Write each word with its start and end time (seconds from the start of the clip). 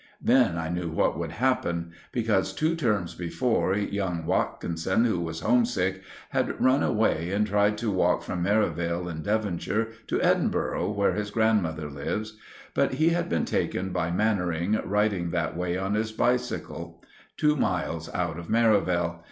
Then 0.19 0.57
I 0.57 0.67
knew 0.69 0.89
what 0.89 1.15
would 1.19 1.33
happen; 1.33 1.91
because 2.11 2.53
two 2.53 2.75
terms 2.75 3.13
before, 3.13 3.75
young 3.77 4.25
Watkinson, 4.25 5.05
who 5.05 5.19
was 5.19 5.41
homesick, 5.41 6.01
had 6.29 6.59
run 6.59 6.81
away 6.81 7.29
and 7.29 7.45
tried 7.45 7.77
to 7.77 7.91
walk 7.91 8.23
from 8.23 8.41
Merivale, 8.41 9.07
in 9.07 9.21
Devonshire, 9.21 9.89
to 10.07 10.19
Edinburgh, 10.19 10.89
where 10.93 11.13
his 11.13 11.29
grandmother 11.29 11.87
lives; 11.87 12.35
but 12.73 12.95
he 12.95 13.09
had 13.09 13.29
been 13.29 13.45
taken 13.45 13.91
by 13.91 14.09
Mannering 14.09 14.81
riding 14.83 15.29
that 15.29 15.55
way 15.55 15.77
on 15.77 15.93
his 15.93 16.11
bicycle, 16.11 17.03
two 17.37 17.55
miles 17.55 18.11
out 18.11 18.39
of 18.39 18.49
Merivale. 18.49 19.19